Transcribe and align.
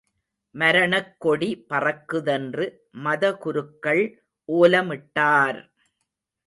மரணக்கொடி 0.55 1.49
பறக்குதென்று 1.69 2.65
மத 3.03 3.33
குருக்கள் 3.35 4.03
ஒலமிட்டார்! 4.49 5.61